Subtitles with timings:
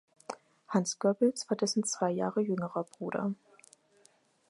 [0.67, 3.35] Hans Goebbels war dessen zwei Jahre jüngerer Bruder.